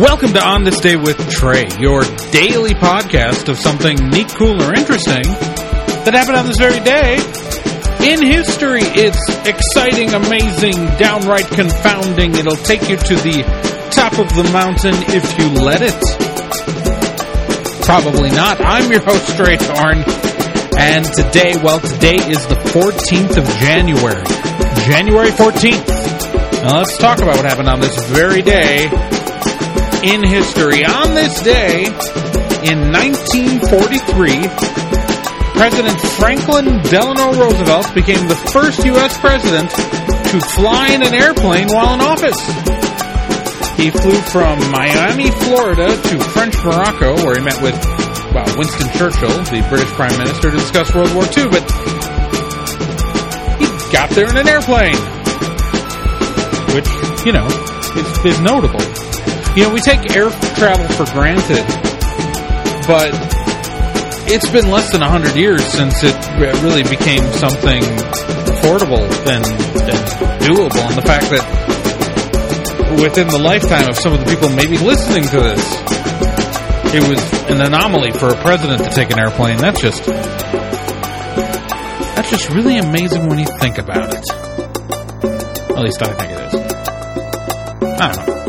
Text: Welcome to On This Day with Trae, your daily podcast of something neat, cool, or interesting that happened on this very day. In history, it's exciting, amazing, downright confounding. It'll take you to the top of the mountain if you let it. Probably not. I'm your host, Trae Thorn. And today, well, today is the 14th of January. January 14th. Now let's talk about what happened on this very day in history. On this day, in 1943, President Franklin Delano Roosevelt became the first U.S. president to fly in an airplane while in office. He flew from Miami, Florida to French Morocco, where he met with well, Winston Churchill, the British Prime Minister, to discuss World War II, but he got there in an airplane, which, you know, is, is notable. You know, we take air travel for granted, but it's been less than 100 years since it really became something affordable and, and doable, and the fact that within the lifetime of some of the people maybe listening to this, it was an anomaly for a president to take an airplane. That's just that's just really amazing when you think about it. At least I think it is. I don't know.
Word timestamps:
Welcome 0.00 0.32
to 0.32 0.42
On 0.42 0.64
This 0.64 0.80
Day 0.80 0.96
with 0.96 1.18
Trae, 1.28 1.78
your 1.78 2.00
daily 2.32 2.72
podcast 2.72 3.50
of 3.50 3.58
something 3.58 4.08
neat, 4.08 4.32
cool, 4.32 4.56
or 4.56 4.72
interesting 4.72 5.20
that 6.08 6.16
happened 6.16 6.38
on 6.40 6.46
this 6.46 6.56
very 6.56 6.80
day. 6.80 7.20
In 8.08 8.24
history, 8.24 8.80
it's 8.96 9.20
exciting, 9.44 10.16
amazing, 10.16 10.88
downright 10.96 11.44
confounding. 11.52 12.32
It'll 12.32 12.56
take 12.56 12.88
you 12.88 12.96
to 12.96 13.14
the 13.20 13.44
top 13.92 14.16
of 14.16 14.32
the 14.32 14.48
mountain 14.48 14.96
if 15.12 15.36
you 15.36 15.52
let 15.60 15.84
it. 15.84 16.00
Probably 17.84 18.30
not. 18.30 18.56
I'm 18.58 18.90
your 18.90 19.04
host, 19.04 19.36
Trae 19.36 19.60
Thorn. 19.60 20.00
And 20.80 21.04
today, 21.12 21.60
well, 21.60 21.78
today 21.78 22.16
is 22.24 22.40
the 22.48 22.56
14th 22.72 23.36
of 23.36 23.44
January. 23.60 24.24
January 24.88 25.28
14th. 25.28 26.64
Now 26.64 26.78
let's 26.78 26.96
talk 26.96 27.18
about 27.18 27.36
what 27.36 27.44
happened 27.44 27.68
on 27.68 27.80
this 27.80 28.00
very 28.08 28.40
day 28.40 28.88
in 30.02 30.24
history. 30.24 30.84
On 30.84 31.14
this 31.14 31.42
day, 31.42 31.84
in 32.64 32.88
1943, 32.88 34.48
President 35.52 36.00
Franklin 36.16 36.80
Delano 36.88 37.36
Roosevelt 37.36 37.92
became 37.94 38.26
the 38.28 38.36
first 38.52 38.84
U.S. 38.84 39.18
president 39.18 39.68
to 39.68 40.40
fly 40.56 40.88
in 40.92 41.02
an 41.02 41.12
airplane 41.12 41.68
while 41.68 41.92
in 41.92 42.00
office. 42.00 42.40
He 43.76 43.90
flew 43.90 44.16
from 44.32 44.58
Miami, 44.70 45.30
Florida 45.30 45.88
to 45.88 46.18
French 46.32 46.56
Morocco, 46.64 47.16
where 47.24 47.36
he 47.36 47.44
met 47.44 47.60
with 47.60 47.76
well, 48.32 48.46
Winston 48.56 48.88
Churchill, 48.96 49.36
the 49.52 49.66
British 49.68 49.90
Prime 49.92 50.16
Minister, 50.16 50.50
to 50.50 50.56
discuss 50.56 50.94
World 50.94 51.12
War 51.14 51.24
II, 51.24 51.48
but 51.52 51.64
he 53.60 53.66
got 53.92 54.08
there 54.10 54.30
in 54.30 54.36
an 54.36 54.48
airplane, 54.48 54.96
which, 56.72 56.88
you 57.26 57.32
know, 57.32 57.48
is, 58.00 58.24
is 58.24 58.40
notable. 58.40 59.09
You 59.56 59.64
know, 59.64 59.74
we 59.74 59.80
take 59.80 60.14
air 60.14 60.30
travel 60.54 60.86
for 60.94 61.04
granted, 61.12 61.66
but 62.86 63.10
it's 64.30 64.48
been 64.50 64.70
less 64.70 64.92
than 64.92 65.00
100 65.00 65.34
years 65.34 65.64
since 65.66 66.04
it 66.04 66.14
really 66.62 66.84
became 66.84 67.24
something 67.32 67.82
affordable 68.46 69.02
and, 69.26 69.44
and 69.44 69.98
doable, 70.46 70.86
and 70.86 70.96
the 70.96 71.02
fact 71.02 71.30
that 71.30 71.42
within 73.02 73.26
the 73.26 73.38
lifetime 73.38 73.88
of 73.88 73.96
some 73.98 74.12
of 74.12 74.20
the 74.20 74.26
people 74.26 74.48
maybe 74.50 74.78
listening 74.78 75.24
to 75.24 75.40
this, 75.40 75.64
it 76.94 77.02
was 77.08 77.20
an 77.50 77.60
anomaly 77.60 78.12
for 78.12 78.28
a 78.28 78.36
president 78.42 78.84
to 78.84 78.90
take 78.90 79.10
an 79.10 79.18
airplane. 79.18 79.56
That's 79.58 79.80
just 79.80 80.06
that's 82.14 82.30
just 82.30 82.50
really 82.50 82.78
amazing 82.78 83.28
when 83.28 83.40
you 83.40 83.46
think 83.58 83.78
about 83.78 84.14
it. 84.14 84.30
At 85.70 85.82
least 85.82 86.02
I 86.02 86.12
think 86.14 86.30
it 86.30 86.40
is. 86.46 86.54
I 88.00 88.12
don't 88.12 88.26
know. 88.28 88.39